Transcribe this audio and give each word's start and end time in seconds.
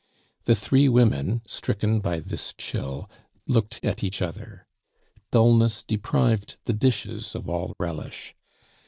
The 0.45 0.55
three 0.55 0.89
women, 0.89 1.43
stricken 1.45 1.99
by 1.99 2.21
this 2.21 2.55
chill, 2.57 3.07
looked 3.45 3.79
at 3.85 4.03
each 4.03 4.19
other. 4.19 4.65
Dulness 5.29 5.83
deprived 5.83 6.57
the 6.63 6.73
dishes 6.73 7.35
of 7.35 7.47
all 7.47 7.75
relish. 7.79 8.33